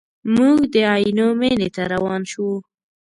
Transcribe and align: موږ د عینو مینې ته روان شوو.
موږ 0.35 0.57
د 0.73 0.75
عینو 0.93 1.27
مینې 1.39 1.69
ته 1.75 1.83
روان 1.93 2.21
شوو. 2.31 2.55